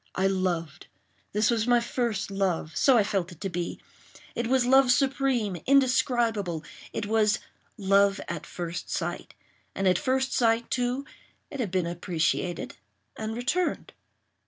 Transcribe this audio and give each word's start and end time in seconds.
I 0.15 0.25
loved. 0.25 0.87
This 1.31 1.51
was 1.51 1.67
my 1.67 1.79
first 1.79 2.31
love—so 2.31 2.97
I 2.97 3.03
felt 3.03 3.31
it 3.33 3.39
to 3.41 3.49
be. 3.49 3.79
It 4.33 4.47
was 4.47 4.65
love 4.65 4.89
supreme—indescribable. 4.89 6.63
It 6.91 7.05
was 7.05 7.37
"love 7.77 8.19
at 8.27 8.47
first 8.47 8.89
sight;" 8.89 9.35
and 9.75 9.87
at 9.87 9.99
first 9.99 10.33
sight, 10.33 10.71
too, 10.71 11.05
it 11.51 11.59
had 11.59 11.69
been 11.69 11.85
appreciated 11.85 12.77
and 13.15 13.35
returned. 13.35 13.93